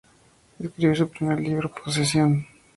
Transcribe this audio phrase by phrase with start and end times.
[0.59, 2.47] Escribe su primer libro "Posesión".